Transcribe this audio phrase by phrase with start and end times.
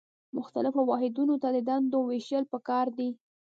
[0.37, 3.09] مختلفو واحدونو ته د دندو ویشل پکار دي.